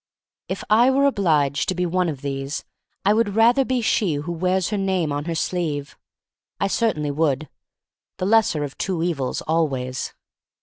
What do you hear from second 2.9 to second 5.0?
I would rather be she who wears her